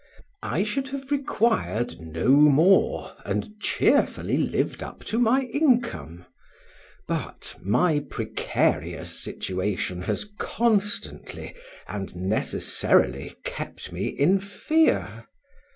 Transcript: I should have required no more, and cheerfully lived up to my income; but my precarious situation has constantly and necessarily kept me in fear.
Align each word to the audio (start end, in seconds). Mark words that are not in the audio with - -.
I 0.41 0.63
should 0.63 0.87
have 0.87 1.11
required 1.11 1.99
no 2.01 2.29
more, 2.29 3.15
and 3.23 3.53
cheerfully 3.59 4.35
lived 4.35 4.81
up 4.81 5.03
to 5.03 5.19
my 5.19 5.41
income; 5.43 6.25
but 7.07 7.55
my 7.61 7.99
precarious 8.09 9.11
situation 9.11 10.01
has 10.01 10.25
constantly 10.39 11.53
and 11.87 12.15
necessarily 12.15 13.35
kept 13.43 13.91
me 13.91 14.07
in 14.07 14.39
fear. 14.39 15.25